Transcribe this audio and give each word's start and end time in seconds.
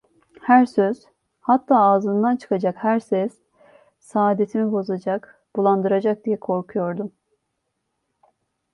Her 0.47 0.65
söz, 0.65 1.05
hatta 1.41 1.77
ağzımdan 1.77 2.35
çıkacak 2.35 2.75
her 2.83 2.99
ses, 2.99 3.39
saadetimi 3.99 4.71
bozacak, 4.71 5.43
bulandıracak 5.55 6.25
diye 6.25 6.39
korkuyordum. 6.39 7.11